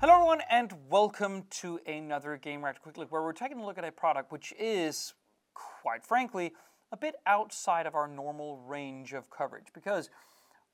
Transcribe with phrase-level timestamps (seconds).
[0.00, 3.84] Hello, everyone, and welcome to another Gamereactor Quick Look, where we're taking a look at
[3.84, 5.12] a product which is,
[5.52, 6.54] quite frankly,
[6.90, 9.66] a bit outside of our normal range of coverage.
[9.74, 10.08] Because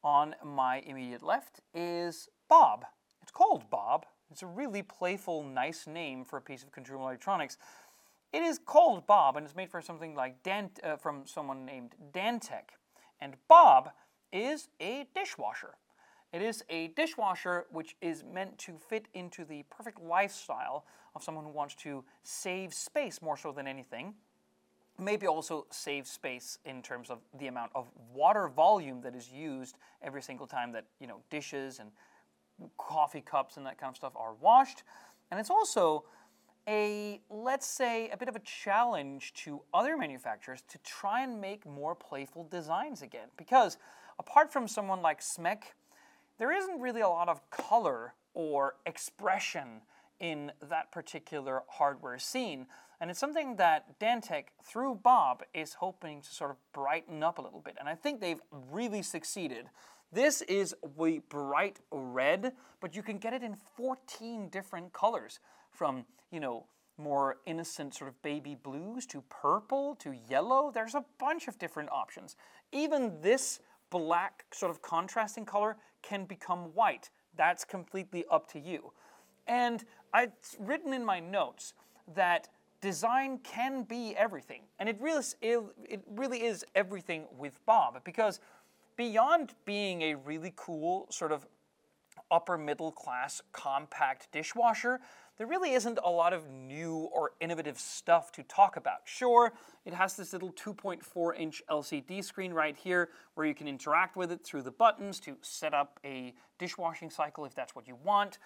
[0.05, 2.85] on my immediate left is Bob.
[3.21, 4.07] It's called Bob.
[4.31, 7.59] It's a really playful, nice name for a piece of consumer electronics.
[8.33, 11.97] It is called Bob, and it's made for something like Dan, uh, from someone named
[12.13, 12.75] Daan Tech.
[13.21, 13.91] And Bob
[14.33, 15.75] is a dishwasher.
[16.33, 21.45] It is a dishwasher which is meant to fit into the perfect lifestyle of someone
[21.45, 24.15] who wants to save space more so than anything.
[24.99, 29.77] Maybe also save space in terms of the amount of water volume that is used
[30.03, 31.91] every single time that you know dishes and
[32.79, 34.83] coffee cups and that kind of stuff are washed.
[35.31, 36.05] And it's also
[36.69, 41.65] a, let's say, a bit of a challenge to other manufacturers to try and make
[41.65, 43.29] more playful designs again.
[43.37, 43.79] Because
[44.19, 45.63] apart from someone like Smeg,
[46.39, 49.81] there isn't really a lot of color or expression
[50.21, 52.67] in that particular hardware scene.
[53.01, 57.39] And it's something that Daan Tech, through Bob, is hoping to sort of brighten up
[57.39, 57.77] a little bit.
[57.79, 59.67] And I think they've really succeeded.
[60.13, 66.07] This is the bright red, but you can get it in 14 different colors from,
[66.31, 66.67] you know,
[66.99, 70.71] more innocent sort of baby blues to purple to yellow.
[70.73, 72.37] There's a bunch of different options.
[72.73, 77.11] Even this black sort of contrasting color can become white.
[77.37, 78.93] That's completely up to you.
[79.47, 81.75] And I've written in my notes
[82.15, 82.49] that
[82.81, 84.63] design can be everything.
[84.79, 88.41] And it really, it really is everything with Bob because
[88.97, 91.47] beyond being a really cool sort of
[92.31, 95.01] upper middle class compact dishwasher,
[95.39, 99.01] there really isn't a lot of new or innovative stuff to talk about.
[99.05, 99.53] Sure,
[99.85, 104.33] it has this little 2.4 inch LCD screen right here where you can interact with
[104.33, 108.39] it through the buttons to set up a dishwashing cycle if that's what you want.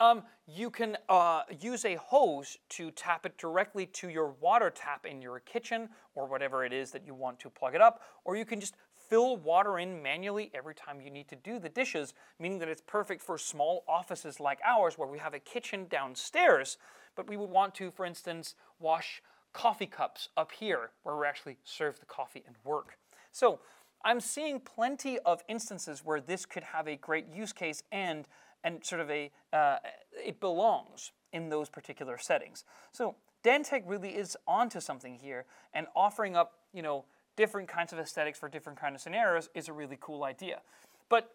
[0.00, 5.06] Um, you can uh, use a hose to tap it directly to your water tap
[5.06, 8.36] in your kitchen or whatever it is that you want to plug it up, or
[8.36, 8.76] you can just
[9.08, 12.82] fill water in manually every time you need to do the dishes, meaning that it's
[12.86, 16.78] perfect for small offices like ours where we have a kitchen downstairs,
[17.16, 19.22] but we would want to, for instance, wash
[19.52, 22.98] coffee cups up here where we actually serve the coffee and work.
[23.32, 23.60] So
[24.04, 28.28] I'm seeing plenty of instances where this could have a great use case and
[28.62, 29.76] and sort of a uh,
[30.12, 32.64] it belongs in those particular settings.
[32.92, 35.44] So Daan Tech really is onto something here
[35.74, 37.04] and offering up, you know,
[37.36, 40.60] different kinds of aesthetics for different kind of scenarios is a really cool idea.
[41.08, 41.32] But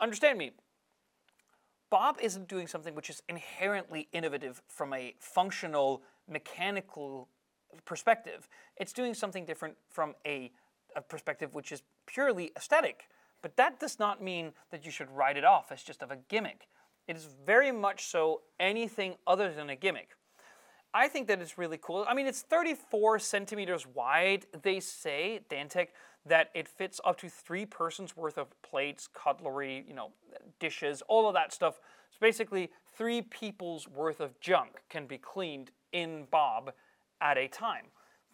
[0.00, 0.52] understand me,
[1.90, 7.28] Bob isn't doing something which is inherently innovative from a functional, mechanical
[7.84, 8.48] perspective.
[8.76, 10.50] It's doing something different from a,
[10.96, 13.08] a perspective which is purely aesthetic.
[13.42, 16.16] But that does not mean that you should write it off as just of a
[16.16, 16.68] gimmick.
[17.08, 20.16] It is very much so anything other than a gimmick.
[20.94, 22.04] I think that it's really cool.
[22.08, 24.46] I mean, it's 34 centimeters wide.
[24.62, 25.90] They say, Daan Tech,
[26.26, 30.10] that it fits up to three persons worth of plates, cutlery, you know,
[30.60, 31.80] dishes, all of that stuff.
[32.10, 36.72] So basically, three people's worth of junk can be cleaned in Bob
[37.20, 37.86] at a time.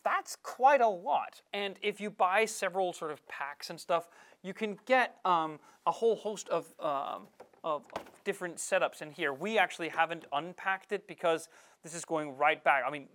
[0.05, 1.43] That's quite a lot.
[1.53, 4.09] And if you buy several sort of packs and stuff,
[4.43, 7.29] you can get um, a whole host of, um,
[7.65, 7.85] of,
[8.25, 9.33] different setups in here.
[9.33, 11.49] We actually haven't unpacked it because
[11.83, 12.83] this is going right back.
[12.87, 13.07] I mean,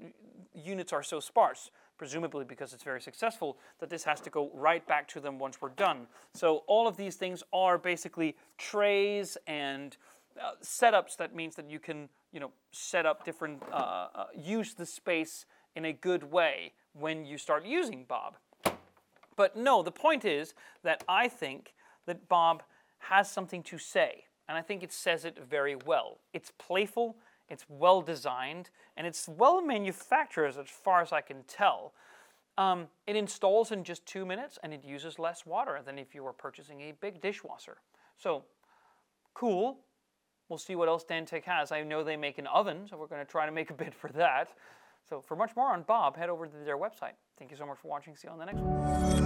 [0.55, 4.83] units are so sparse, presumably because it's very successful, that this has to go right
[4.87, 6.07] back to them once we're done.
[6.33, 9.95] So all of these things are basically trays and
[10.41, 11.15] uh, setups.
[11.17, 15.45] That means that you can, you know, set up different, uh, uh, use the space
[15.75, 18.37] in a good way when you start using Bob.
[19.35, 21.75] But no, the point is that I think
[22.07, 22.63] that Bob
[22.97, 26.19] has something to say, and I think it says it very well.
[26.33, 27.17] It's playful,
[27.49, 31.93] it's well designed, and it's well manufactured as far as I can tell.
[32.57, 36.23] Um, it installs in just two minutes and it uses less water than if you
[36.23, 37.77] were purchasing a big dishwasher.
[38.17, 38.43] So,
[39.33, 39.79] cool.
[40.49, 41.71] We'll see what else Daan Tech has.
[41.71, 43.95] I know they make an oven, so we're going to try to make a bid
[43.95, 44.49] for that.
[45.09, 47.13] So, for much more on Bob, head over to their website.
[47.39, 48.15] Thank you so much for watching.
[48.15, 49.22] See you on the next one.